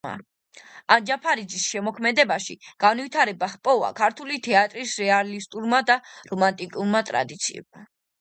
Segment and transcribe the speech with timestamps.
[0.93, 2.55] ანჯაფარიძის შემოქმედებაში
[2.85, 5.99] განვითარება ჰპოვა ქართული თეატრის რეალისტურმა და
[6.31, 7.85] რომანტიკულმა ტრადიციებმა.